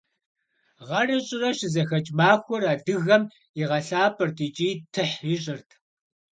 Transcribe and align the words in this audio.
Гъэрэ 0.87 1.17
щӏырэ 1.25 1.49
щызэхэкӏ 1.57 2.11
махуэр 2.17 2.63
адыгэм 2.73 3.23
игъэлӏапӏэрт 3.61 4.37
икӏи 4.45 4.69
тыхь 4.93 5.17
ищӏырт. 5.35 5.69